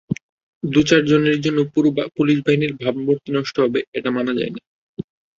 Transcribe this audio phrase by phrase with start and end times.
[0.63, 4.61] দুই-চারজনের জন্য পুরো পুলিশ বাহিনীর ভাবমূর্তি নষ্ট হবে, এটা মানা যায় না।